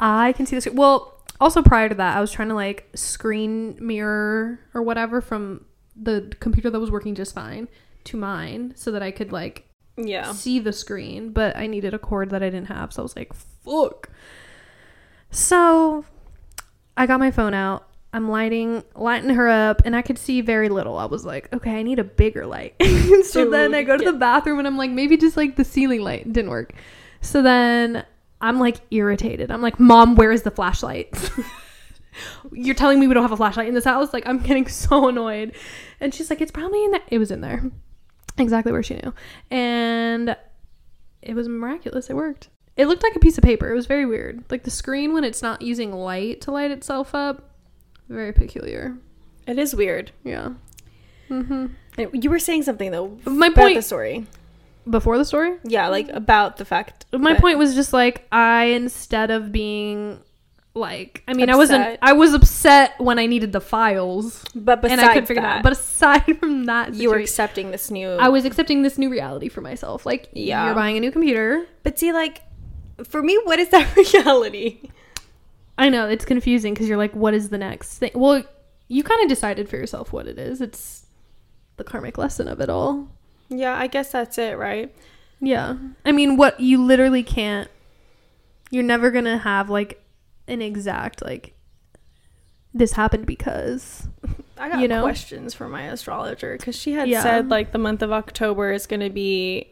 [0.00, 0.76] I can see the screen.
[0.76, 5.64] Well, also prior to that, I was trying to like screen mirror or whatever from
[5.96, 7.68] the computer that was working just fine
[8.04, 10.32] to mine so that I could like Yeah.
[10.32, 13.16] see the screen, but I needed a cord that I didn't have, so I was
[13.16, 14.10] like, fuck.
[15.30, 16.04] So
[16.96, 17.88] I got my phone out.
[18.12, 20.96] I'm lighting lighting her up and I could see very little.
[20.96, 22.76] I was like, okay, I need a bigger light.
[23.24, 24.12] so Dude, then I go to yeah.
[24.12, 26.74] the bathroom and I'm like, maybe just like the ceiling light didn't work.
[27.20, 28.04] So then
[28.40, 29.50] I'm like irritated.
[29.50, 31.08] I'm like, Mom, where is the flashlight?
[32.52, 34.12] You're telling me we don't have a flashlight in this house?
[34.12, 35.56] Like, I'm getting so annoyed.
[35.98, 37.02] And she's like, It's probably in there.
[37.08, 37.64] It was in there.
[38.38, 39.14] Exactly where she knew.
[39.50, 40.36] And
[41.22, 42.10] it was miraculous.
[42.10, 42.48] It worked.
[42.76, 43.70] It looked like a piece of paper.
[43.70, 44.42] It was very weird.
[44.50, 47.50] Like the screen when it's not using light to light itself up,
[48.08, 48.96] very peculiar.
[49.46, 50.10] It is weird.
[50.24, 50.54] Yeah.
[51.30, 51.66] Mm-hmm.
[52.12, 54.26] You were saying something though My point the story.
[54.90, 55.56] before the story.
[55.62, 57.06] Yeah, like about the fact.
[57.12, 60.20] My point was just like I instead of being
[60.74, 61.98] like I mean I wasn't Upset.
[62.02, 65.58] I was upset when I needed the files But besides and I couldn't figure that,
[65.58, 65.62] out.
[65.62, 68.08] But aside from that, you were accepting this new.
[68.10, 70.04] I was accepting this new reality for myself.
[70.04, 70.66] Like Yeah.
[70.66, 71.66] you're buying a new computer.
[71.84, 72.42] but see, like,
[73.04, 74.90] for me, what is that reality?
[75.78, 78.10] I know it's confusing because you're like, what is the next thing?
[78.14, 78.42] Well,
[78.88, 80.60] you kind of decided for yourself what it is.
[80.60, 81.06] It's
[81.76, 83.08] the karmic lesson of it all.
[83.48, 84.94] Yeah, I guess that's it, right?
[85.40, 85.76] Yeah.
[86.04, 87.68] I mean, what you literally can't,
[88.70, 90.00] you're never going to have like
[90.48, 91.54] an exact, like,
[92.72, 94.08] this happened because.
[94.58, 95.02] I got You know?
[95.02, 97.22] questions for my astrologer because she had Yeah.
[97.22, 99.68] said like the month of October is going to be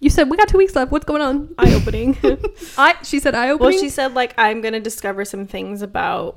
[0.00, 0.90] You said, we got two weeks left.
[0.92, 1.54] What's going on?
[1.58, 2.16] eye opening.
[2.78, 3.70] I, she said, eye opening.
[3.72, 6.36] well, she said like I'm going to discover some things about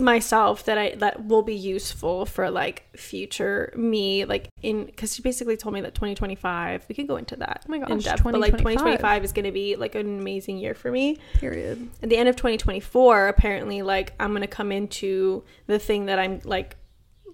[0.00, 5.22] myself that I that will be useful for like future me like in because she
[5.22, 8.34] basically told me that 2025 we can go into that Oh my in depth but
[8.34, 8.58] like 2025.
[8.58, 11.88] 2025 is going to be like an amazing year for me Period.
[12.02, 16.40] at the end of 2024 apparently like i'm gonna come into the thing that i'm
[16.44, 16.76] like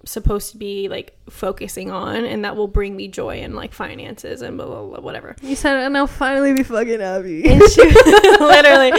[0.04, 4.40] supposed to be like focusing on and that will bring me joy and like finances
[4.42, 5.36] and blah blah blah whatever.
[5.42, 7.48] You said, and I'll finally be fucking happy.
[7.48, 7.82] and she
[8.40, 8.92] literally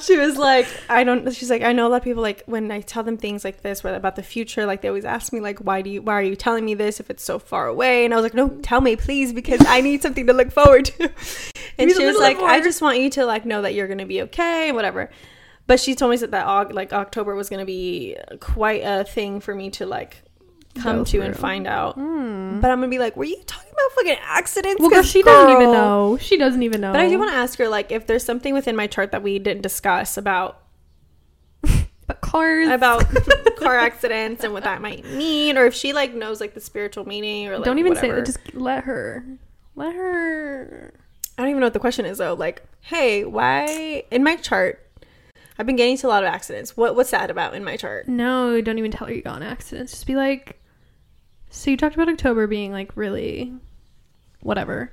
[0.00, 2.70] she was like i don't she's like i know a lot of people like when
[2.70, 5.40] i tell them things like this where about the future like they always ask me
[5.40, 8.04] like why do you why are you telling me this if it's so far away?
[8.04, 10.86] And i was like no tell me please because i need something to look forward
[10.86, 11.10] to.
[11.78, 14.22] And she was like i just want you to like know that you're gonna be
[14.22, 15.10] okay whatever.
[15.66, 19.54] But she told me that that like october was gonna be quite a thing for
[19.54, 20.22] me to like
[20.80, 22.60] come to and find out Mm.
[22.60, 25.22] but i'm gonna be like were you talking about fucking accidents Well, girl, 'Cause, she
[25.22, 26.18] doesn't even know.
[26.20, 26.92] She doesn't even know.
[26.92, 29.22] but I do want to ask her, like, if there's something within my chart that
[29.22, 30.60] we didn't discuss about
[32.06, 32.68] But cars.
[32.68, 33.04] about
[33.58, 37.06] car accidents and what that might mean, or if she like knows like the spiritual
[37.06, 38.14] meaning, or like, don't even whatever.
[38.14, 38.26] say that.
[38.26, 39.24] Just let her.
[39.76, 40.92] Let her.
[41.38, 42.34] I don't even know what the question is though.
[42.34, 44.78] Like, hey, why in my chart?
[45.58, 46.76] I've been getting to a lot of accidents.
[46.76, 48.08] What what's that about in my chart?
[48.08, 49.90] No, don't even tell her you got an accident.
[49.90, 50.58] Just be like,
[51.52, 53.52] so you talked about October being like really,
[54.40, 54.90] whatever.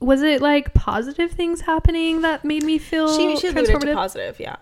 [0.00, 4.38] Was it like positive things happening that made me feel She she alluded to positive,
[4.38, 4.56] yeah.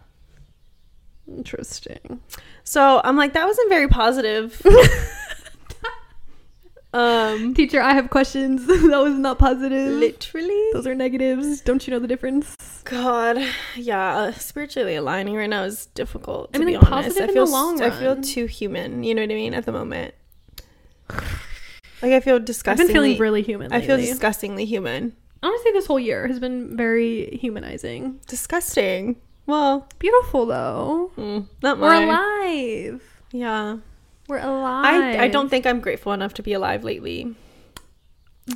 [1.26, 2.20] Interesting.
[2.62, 4.62] So I'm like, that wasn't very positive.
[6.92, 8.66] um, Teacher, I have questions.
[8.66, 9.92] that was not positive.
[9.92, 10.68] literally.
[10.72, 11.60] Those are negatives.
[11.60, 12.54] Don't you know the difference?
[12.84, 13.36] God,
[13.74, 16.50] yeah, uh, spiritually aligning right now is difficult.
[16.54, 19.02] I mean, be like, honest, positive I in the feel long I feel too human.
[19.02, 19.54] You know what I mean?
[19.54, 20.14] At the moment,
[22.02, 22.80] like I feel disgusting.
[22.80, 23.72] I've been feeling really human.
[23.72, 25.14] I feel disgustingly human.
[25.42, 28.20] honestly, this whole year has been very humanizing.
[28.26, 29.16] Disgusting.
[29.46, 31.10] Well, Beautiful though.
[31.16, 33.02] mm, not We're alive.
[33.32, 33.78] Yeah.
[34.28, 35.18] We're alive.
[35.18, 37.34] I, I don't think I'm grateful enough to be alive lately.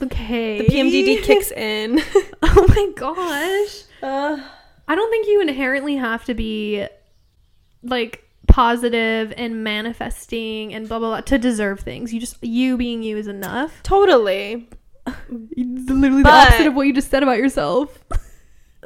[0.03, 0.59] Okay.
[0.59, 2.01] The PMDD kicks in.
[2.43, 3.83] oh my gosh.
[4.03, 4.39] uh,
[4.87, 6.87] I don't think you inherently have to be
[7.83, 8.24] like
[8.55, 12.15] positive and manifesting and blah blah blah to deserve things.
[12.15, 13.83] You just you being you is enough.
[13.83, 14.69] totally.
[15.29, 17.99] Literally But- the opposite of what you just said about yourself.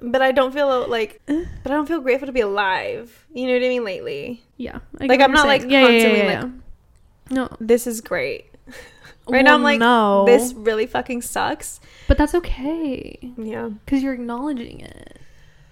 [0.00, 1.44] But I don't feel uh, like, eh.
[1.64, 3.26] but I don't feel grateful to be alive.
[3.34, 3.84] You know what I mean?
[3.84, 4.78] Lately, Yeah.
[5.00, 5.72] Like, I'm not, you're like, saying.
[5.72, 7.56] Yeah, yeah, yeah, constantly, yeah, like- No.
[7.60, 8.46] this is great.
[9.28, 10.24] Right now, I'm like, no.
[10.24, 11.80] this really fucking sucks.
[12.06, 13.18] But that's okay.
[13.36, 13.70] Yeah.
[13.84, 15.18] because you're acknowledging it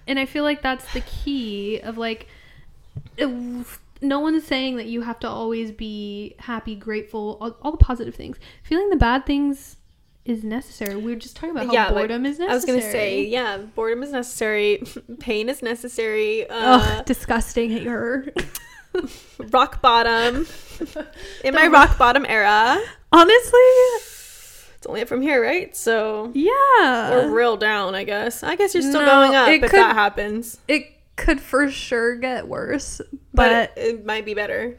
[0.07, 2.27] and i feel like that's the key of like
[3.17, 3.65] it-
[4.01, 8.13] no one's saying that you have to always be happy grateful all, all the positive
[8.15, 9.77] things feeling the bad things
[10.25, 12.65] is necessary we were just talking about how Yeah, like, boredom is necessary I was
[12.65, 14.83] gonna say, yeah, boredom is necessary.
[15.19, 16.49] Pain is necessary.
[16.49, 18.27] Uh, Ugh, disgusting hate her
[19.51, 20.45] rock bottom.
[21.43, 22.77] In my rock bottom era,
[23.11, 23.59] honestly
[24.75, 25.75] it's only up from here, right?
[25.75, 28.43] So yeah or real down, I guess.
[28.43, 32.15] I guess you're still No, going up if could- that happens, it could for sure
[32.15, 33.01] get worse
[33.33, 34.77] but, but it, it might be better.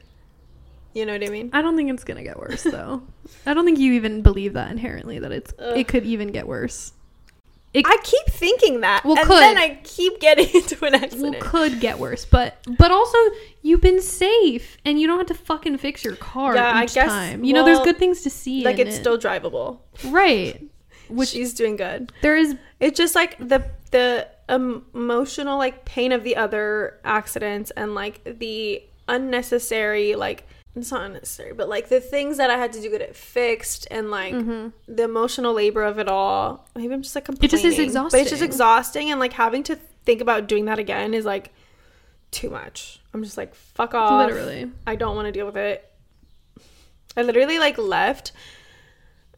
[0.94, 1.51] You know what I mean?
[1.53, 3.03] I don't think it's gonna get worse though.
[3.44, 5.77] I don't think you even believe that inherently that it's Ugh.
[5.77, 6.92] it could even get worse.
[7.74, 9.40] It I keep thinking that, Well, and could.
[9.42, 11.40] then I keep getting into an well, accident.
[11.40, 13.18] could get worse, but but also
[13.62, 16.94] you've been safe and you don't have to fucking fix your car Yeah, I each
[16.94, 17.44] guess- time.
[17.44, 18.64] You know, there's good things to see.
[18.64, 19.01] like it's it.
[19.01, 19.81] still drivable.
[20.07, 20.64] right.
[21.09, 22.12] Which she's doing good.
[22.22, 27.94] there is It's just like the the emotional like pain of the other accidents and
[27.94, 32.80] like the unnecessary like it's not unnecessary, but like the things that I had to
[32.80, 34.68] do get it fixed and like mm-hmm.
[34.87, 36.68] the emotional labor of it all.
[36.76, 37.48] Maybe I'm just like complaining.
[37.48, 38.44] It just is But it's just exhausting.
[38.44, 41.52] exhausting and like having to think about doing that again is like
[42.30, 43.00] too much.
[43.12, 44.26] I'm just like fuck off.
[44.26, 44.70] literally.
[44.87, 45.84] I don't want to deal with it.
[47.16, 48.32] I literally like left,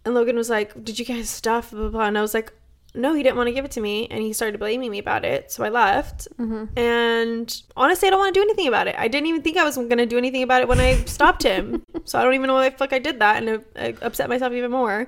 [0.05, 1.89] and Logan was like, "Did you guys stuff?" Blah blah.
[1.91, 2.07] blah.
[2.07, 2.53] And I was like,
[2.95, 5.25] "No, he didn't want to give it to me," and he started blaming me about
[5.25, 5.51] it.
[5.53, 6.79] So I left, Mm-hmm.
[6.79, 8.95] and honestly, I don't want to do anything about it.
[8.99, 11.85] I didn't even think I was gonna do anything about it when I stopped him.
[12.05, 14.29] so I don't even know why the fuck I did that, and it, I upset
[14.29, 15.07] myself even more.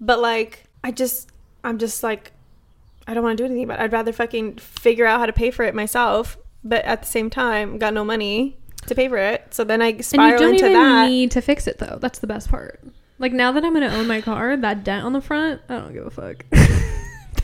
[0.00, 1.30] But like, I just,
[1.64, 2.32] I'm just like,
[3.06, 3.82] I don't want to do anything about it.
[3.84, 6.36] I'd rather fucking figure out how to pay for it myself.
[6.64, 9.54] But at the same time, got no money to pay for it.
[9.54, 11.08] So then I And you spiral don't into even that.
[11.08, 11.98] need to fix it though.
[12.00, 12.80] That's the best part.
[13.18, 15.92] Like now that I'm gonna own my car, that dent on the front, I don't
[15.92, 16.44] give a fuck.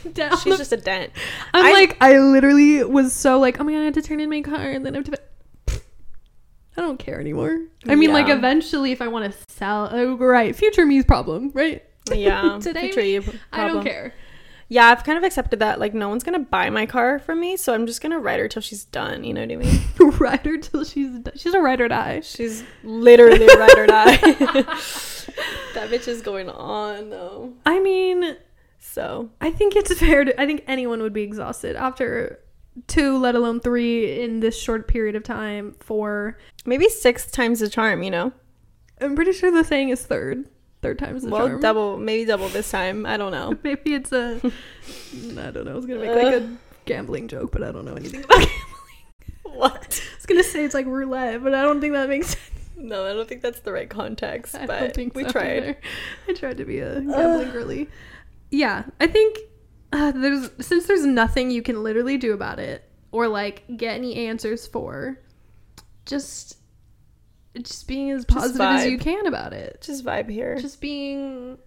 [0.06, 1.12] On She's just a dent.
[1.52, 4.20] I'm I- like, I literally was so like, oh my god, I have to turn
[4.20, 5.20] in my car and then I have to.
[6.76, 7.66] I don't care anymore.
[7.86, 11.84] I mean, like, eventually, if I want to sell, oh, right, future me's problem, right?
[12.12, 12.58] Yeah.
[12.62, 14.12] Today, future you I don't care.
[14.68, 15.78] Yeah, I've kind of accepted that.
[15.78, 18.48] Like, no one's gonna buy my car from me, so I'm just gonna ride her
[18.48, 19.22] till she's done.
[19.22, 19.80] You know what I mean?
[20.18, 21.34] ride her till she's done.
[21.36, 22.20] she's a ride or die.
[22.20, 24.16] She's literally a ride or die.
[25.74, 27.52] that bitch is going on though.
[27.66, 28.36] I mean,
[28.84, 30.40] So I think it's fair to.
[30.40, 32.38] I think anyone would be exhausted after
[32.86, 35.74] two, let alone three, in this short period of time.
[35.80, 38.02] For maybe six times the charm.
[38.02, 38.32] You know?
[39.00, 40.44] I'm pretty sure the saying is third.
[40.82, 41.52] Third time's the well, charm.
[41.52, 43.06] Well, double, maybe double this time.
[43.06, 43.56] I don't know.
[43.64, 44.34] Maybe it's a.
[44.44, 45.72] I don't know.
[45.72, 48.50] I was gonna make like a gambling joke, but I don't know anything about gambling.
[49.44, 50.02] What?
[50.12, 52.50] I was gonna say it's like roulette, but I don't think that makes sense.
[52.76, 54.54] No, I don't think that's the right context.
[54.54, 55.56] I but we so tried.
[55.56, 55.76] either.
[56.28, 57.88] I tried to be a gambling girly.
[58.54, 59.38] Yeah, I think
[59.92, 64.26] uh, there's since there's nothing you can literally do about it or like get any
[64.28, 65.18] answers for,
[66.06, 66.58] just
[67.60, 69.80] just being as positive as you can about it.
[69.80, 70.56] Just vibe here.
[70.60, 71.58] Just being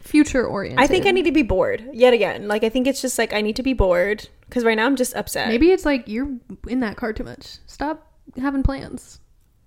[0.00, 0.82] future oriented.
[0.82, 2.48] I think I need to be bored yet again.
[2.48, 4.96] Like I think it's just like I need to be bored because right now I'm
[4.96, 5.48] just upset.
[5.48, 6.32] Maybe it's like you're
[6.68, 7.58] in that car too much.
[7.66, 9.20] Stop having plans.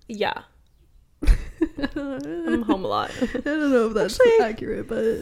[0.08, 0.42] Yeah,
[1.96, 3.10] I'm home a lot.
[3.22, 5.20] I don't know if that's Actually- accurate, but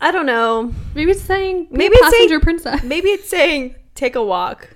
[0.00, 0.72] I don't know.
[0.94, 2.82] maybe it's saying Maybe it's saying- princess.
[2.84, 4.68] Maybe it's saying take a walk.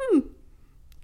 [0.00, 0.20] Hmm.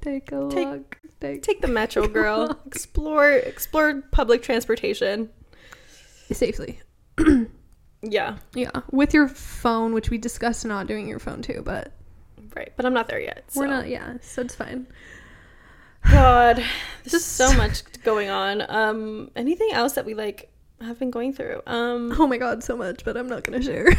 [0.01, 0.97] Take a Take- walk.
[1.21, 2.47] Take, Take the metro, girl.
[2.49, 2.63] walk.
[2.67, 5.31] Explore explore public transportation.
[6.33, 6.81] safely.
[8.03, 11.93] Yeah, Yeah, with your phone, which we discussed not doing your phone too, but
[12.57, 12.73] right.
[12.75, 13.45] But I'm not there yet.
[13.55, 13.89] we're not.
[13.89, 14.87] Yeah, so it's fine.
[16.11, 16.57] God,
[17.05, 18.65] there's Just- so much going on.
[18.71, 20.50] Um, anything else that we like
[20.81, 21.63] have been going through?
[21.67, 23.87] Um, Oh my god, so much, but I'm not gonna share.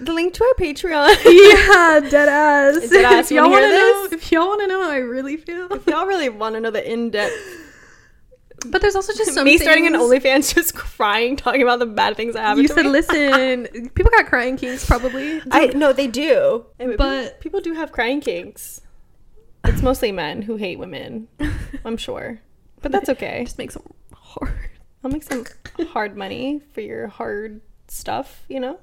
[0.00, 1.14] the link to our Patreon.
[1.24, 2.88] yeah, dead ass.
[2.90, 3.26] Dead ass.
[3.30, 5.72] If y'all wanna want to know, if y'all want to know how I really feel,
[5.72, 7.34] if y'all really want to know the in-depth
[8.66, 12.34] But there's also just me starting an OnlyFans, just crying, talking about the bad things
[12.34, 12.62] that happened.
[12.62, 12.90] You said, me.
[12.90, 15.40] listen, people got crying kinks probably.
[15.50, 16.66] I no, they do.
[16.78, 18.80] But- people, people do have crying kinks.
[19.64, 21.28] It's mostly men who hate women.
[21.84, 22.40] I'm sure,
[22.82, 23.42] but that's okay.
[23.44, 24.70] just make some hard.
[25.04, 25.44] I'll make some
[25.88, 28.44] hard money for your hard stuff.
[28.48, 28.78] You know,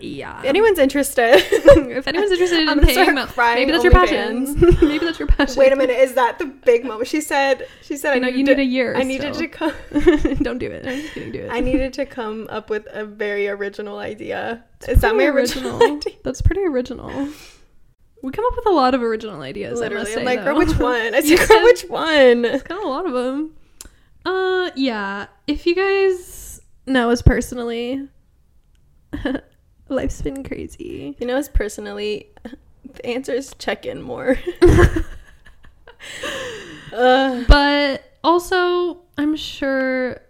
[0.00, 0.40] Yeah.
[0.40, 1.34] if anyone's interested.
[1.36, 4.54] if anyone's interested I'm in paying start crying maybe that's your passion.
[4.82, 5.56] Maybe that's your passion.
[5.56, 7.08] Wait a minute, is that the big moment?
[7.08, 7.66] She said.
[7.82, 8.96] She said, You know, I you needed need to- a year.
[8.96, 9.48] I needed still.
[9.48, 10.34] to come.
[10.42, 10.86] Don't do it.
[10.86, 11.32] I'm just kidding.
[11.32, 11.50] Do it.
[11.50, 14.64] I needed to come up with a very original idea.
[14.88, 16.14] Is that my original, idea?
[16.24, 17.28] That's pretty original.
[18.22, 19.80] We come up with a lot of original ideas.
[19.80, 21.14] I must Literally, say, I'm like, girl, which one?
[21.14, 22.44] I said, girl, which one?
[22.44, 23.54] It's kind of a lot of them.
[24.26, 25.26] Uh, yeah.
[25.46, 28.08] If you guys know us personally,
[29.88, 31.16] life's been crazy.
[31.20, 32.28] You know, as personally,
[32.94, 34.38] the answer is check in more.
[36.92, 40.20] uh, But also, I'm sure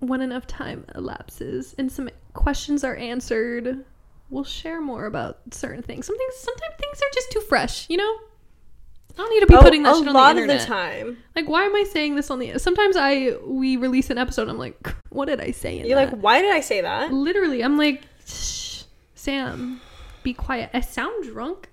[0.00, 3.84] when enough time elapses and some questions are answered,
[4.34, 6.06] we'll share more about certain things.
[6.06, 8.18] Some things, sometimes things are just too fresh, you know.
[9.12, 10.34] I don't need to be oh, putting that shit on the internet.
[10.34, 11.18] A lot of the time.
[11.36, 12.58] Like, why am I saying this on the?
[12.58, 14.48] Sometimes I we release an episode.
[14.48, 14.76] I'm like,
[15.10, 15.78] what did I say?
[15.78, 16.12] In You're that?
[16.12, 17.12] like, why did I say that?
[17.12, 18.82] literally, I'm like, Shh,
[19.14, 19.80] Sam,
[20.24, 20.70] be quiet.
[20.74, 21.70] I sound drunk.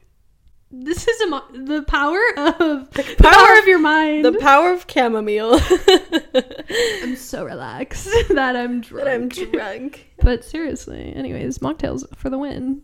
[0.74, 4.24] This is a mo- the power of the power, power of your mind.
[4.24, 5.60] The power of chamomile.
[7.04, 9.06] I'm so relaxed that I'm drunk.
[9.06, 10.08] that I'm drunk.
[10.22, 12.84] but seriously, anyways, mocktails for the win.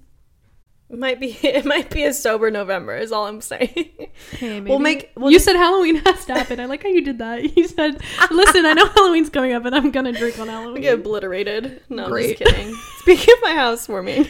[0.90, 4.10] Might be it might be a sober November is all I'm saying.
[4.32, 4.62] Hey.
[4.62, 6.60] We'll make- we'll you said Halloween has to happen.
[6.62, 7.58] I like how you did that.
[7.58, 10.62] You said, "Listen, I know Halloween's coming up, and I'm gonna drink on Halloween." I
[10.62, 11.82] Halloween." get obliterated.
[11.90, 12.40] No, Great.
[12.42, 12.76] I'm just kidding.
[13.00, 14.28] Speaking of my housewarming,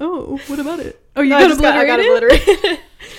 [0.00, 1.00] Oh, what about it?
[1.16, 2.48] Oh, you No, got just got, I got obliterated.
[2.48, 2.78] obliterated.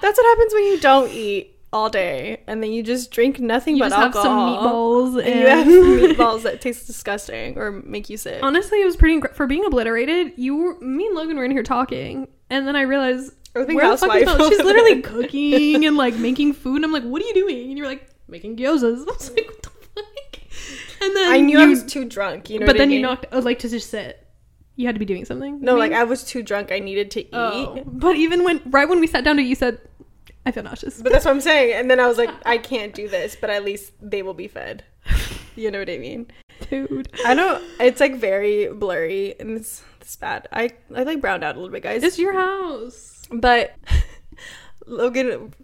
[0.00, 3.78] That's what happens when you don't eat all day and then you just drink nothing
[3.78, 4.04] but alcohol.
[4.06, 5.06] You but just have some alcohol.
[5.10, 8.40] meatballs, and and, you have meatballs that taste disgusting or make you sick.
[8.42, 10.32] Honestly, it was pretty for being obliterated.
[10.36, 13.80] You, were, me and Logan were in here talking, and then I realized I think
[13.80, 14.48] where the fuck is Mel?
[14.50, 16.76] She's literally cooking and like making food.
[16.76, 19.46] And I'm like, "What are you doing?" And you're like, "Making gyozas." I was like,
[19.46, 20.04] "What the fuck?"
[21.02, 22.66] And then I knew you, I was too drunk, you know.
[22.66, 23.02] but what I then you mean?
[23.02, 23.26] knocked.
[23.32, 24.23] I was like to just sit.
[24.76, 25.60] You had to be doing something.
[25.60, 25.92] No, like?
[25.92, 26.72] I was too drunk.
[26.72, 27.28] I needed to eat.
[27.32, 27.82] Oh.
[27.86, 29.78] But even when right when we sat down to, you said,
[30.44, 31.74] "I feel nauseous." But that's what I'm saying.
[31.74, 34.48] And then I was like, I can't do this, but at least they will be
[34.48, 34.84] fed.
[35.56, 36.26] You know what I mean?
[36.68, 37.62] Dude, I don't.
[37.78, 40.48] It's like very blurry and it's, it's bad.
[40.52, 42.02] I I like browned out a little bit, guys.
[42.02, 43.22] it's your house.
[43.30, 43.76] But
[44.86, 45.54] Logan,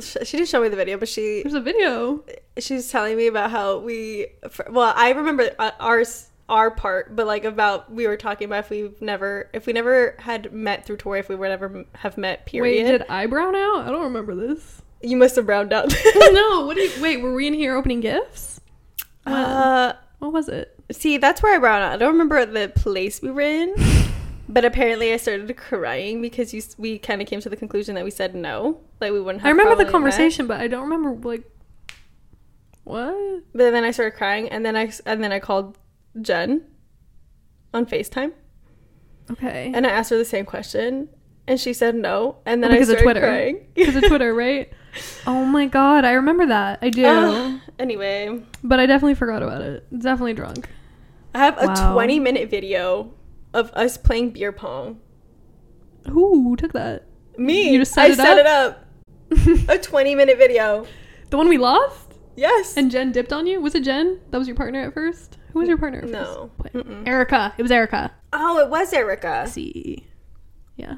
[0.00, 2.24] she didn't show me the video, but she There's a video.
[2.58, 4.28] she's telling me about how we.
[4.70, 8.70] Well, I remember uh, ours our part, but like about we were talking about if
[8.70, 12.44] we've never if we never had met through Tori, if we would ever have met.
[12.46, 12.84] Period.
[12.84, 13.86] Wait, did I brown out?
[13.86, 14.82] I don't remember this.
[15.00, 15.92] you must have browned out.
[16.14, 18.60] no, what do you wait, were we in here opening gifts?
[19.24, 20.78] Uh, what was it?
[20.90, 21.92] see, that's where I browned out.
[21.92, 23.74] I don't remember the place we were in.
[24.48, 28.04] But apparently, I started crying because you we kind of came to the conclusion that
[28.04, 29.40] we said no, like we wouldn't.
[29.40, 29.92] have I remember the probably met.
[29.92, 31.44] conversation, but I don't remember like
[32.84, 33.44] what?
[33.54, 35.78] But then I started crying, and then I and then I called
[36.20, 36.62] Jen
[37.74, 38.32] on Facetime,
[39.30, 39.72] Okay.
[39.74, 41.08] and I asked her the same question,
[41.46, 43.26] and she said no, and then Oh, because I of started Twitter.
[43.26, 44.70] crying Because of Twitter, right?
[45.26, 46.78] Oh my god, I remember that.
[46.82, 47.06] I do.
[47.06, 47.60] Ugh.
[47.78, 49.86] anyway, but I definitely forgot about it.
[49.98, 50.68] Definitely drunk.
[51.34, 51.92] I have a Wow.
[51.94, 53.14] twenty minute video
[53.54, 55.00] of us playing beer pong.
[56.10, 57.06] Who took that?
[57.38, 58.86] Me, You just set I it set up?
[59.30, 59.68] it up.
[59.70, 60.86] a twenty minute video.
[61.30, 62.12] The one we lost?
[62.36, 62.76] Yes.
[62.76, 63.58] And Jen dipped on you?
[63.58, 64.20] Was it Jen?
[64.30, 65.38] That was your partner at first?
[65.52, 66.50] Who was your partner no.
[67.06, 67.54] Erica.
[67.58, 68.12] It was Erica.
[68.32, 69.46] Oh, it was Erica.
[69.46, 70.06] see.
[70.76, 70.96] Yeah.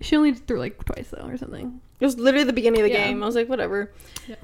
[0.00, 1.80] She only threw like twice though or something.
[2.00, 3.06] It was literally the beginning of the Yeah.
[3.06, 3.22] game.
[3.22, 3.92] I was like, whatever.
[4.26, 4.36] Yeah.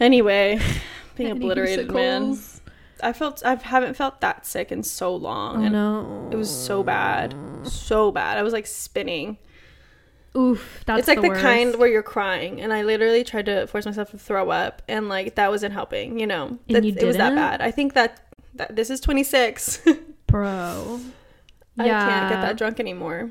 [0.00, 0.58] Anyway,
[1.16, 2.38] being Any obliterated, man.
[3.02, 5.62] I felt I haven't felt that sick in so long.
[5.62, 6.28] Oh and no.
[6.30, 8.38] It was so bad, so bad.
[8.38, 9.38] I was like spinning.
[10.36, 10.82] Oof.
[10.86, 11.42] That's it's like the, worst.
[11.42, 15.08] kind where you're crying, and I literally tried to force myself to throw up, and
[15.08, 16.18] like that wasn't helping.
[16.18, 17.60] You know, you it was that bad.
[17.60, 18.20] I think that
[18.54, 19.82] that this is 26.
[20.26, 21.00] Bro.
[21.78, 23.30] I can't get that drunk anymore.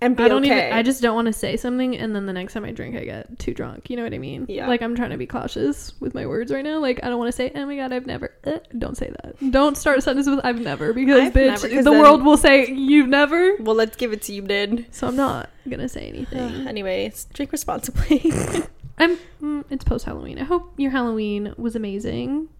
[0.00, 0.66] And I don't okay.
[0.66, 0.72] even.
[0.74, 3.04] I just don't want to say something, and then the next time I drink, I
[3.04, 3.88] get too drunk.
[3.88, 4.44] You know what I mean?
[4.46, 4.68] Yeah.
[4.68, 6.80] Like I'm trying to be cautious with my words right now.
[6.80, 9.36] Like I don't want to say, "Oh my god, I've never." Uh, don't say that.
[9.50, 12.66] Don't start a sentence with "I've never" because I've bitch, never, the world will say
[12.66, 13.56] you've never.
[13.56, 14.84] well, let's give it to you, did.
[14.90, 16.68] So I'm not gonna say anything.
[16.68, 18.20] Anyways, drink responsibly.
[18.98, 19.16] I'm.
[19.40, 20.38] Mm, it's post Halloween.
[20.38, 22.50] I hope your Halloween was amazing.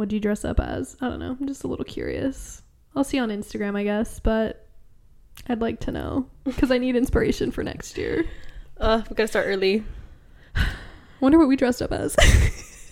[0.00, 0.96] What would you dress up as?
[1.02, 1.36] I don't know.
[1.38, 2.62] I'm just a little curious.
[2.96, 4.66] I'll see on Instagram, I guess, but
[5.46, 8.24] I'd like to know because I need inspiration for next year.
[8.80, 9.84] uh, we gotta start early.
[11.20, 12.16] Wonder what we dressed up as.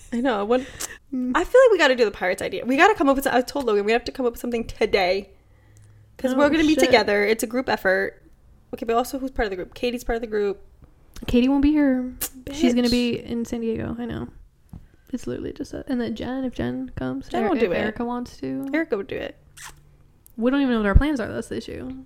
[0.13, 0.45] I know.
[0.45, 0.65] What I
[1.43, 2.63] feel like we got to do the pirates idea.
[2.63, 3.25] We got to come up with.
[3.25, 5.31] I told Logan we have to come up with something today
[6.15, 7.25] because Oh, we're gonna be together.
[7.25, 8.21] It's a group effort.
[8.71, 9.73] Okay, but also who's part of the group?
[9.73, 10.61] Katie's part of the group.
[11.25, 12.13] Katie won't be here.
[12.53, 13.95] She's gonna be in San Diego.
[13.97, 14.27] I know.
[15.11, 15.87] It's literally just that.
[15.87, 17.77] And then Jen, if Jen comes, Jen will do it.
[17.77, 18.69] Erica wants to.
[18.73, 19.35] Erica would do it.
[20.37, 21.27] We don't even know what our plans are.
[21.31, 22.03] That's the issue.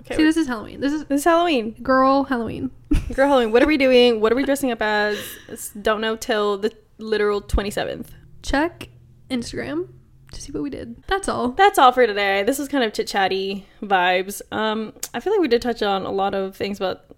[0.00, 0.80] Okay, See, this is Halloween.
[0.80, 1.72] This is this is Halloween.
[1.82, 2.70] girl Halloween.
[3.14, 3.52] Girl Halloween.
[3.52, 4.20] What are we doing?
[4.20, 5.18] What are we dressing up as?
[5.50, 8.12] S- Don't know till the literal twenty seventh.
[8.42, 8.88] Check
[9.30, 9.88] Instagram
[10.32, 11.02] to see what we did.
[11.08, 11.50] That's all.
[11.50, 12.42] That's all for today.
[12.44, 14.42] This is kind of chit chatty vibes.
[14.52, 17.08] Um, I feel like we did touch on a lot of things, but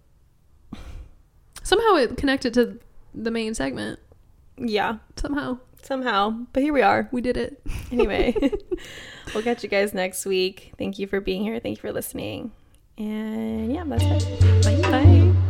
[1.63, 2.79] Somehow it connected to
[3.15, 3.99] the main segment.
[4.59, 6.31] Yeah, Somehow somehow.
[6.53, 7.09] But here we are.
[7.13, 7.61] we did it.
[7.91, 8.35] Anyway,
[9.35, 10.73] we'll catch you guys next week.
[10.77, 11.59] Thank you for being here.
[11.59, 12.53] Thank you for listening.
[12.99, 14.63] And yeah, that's it.
[14.63, 14.91] Bye.
[14.91, 15.48] Bye.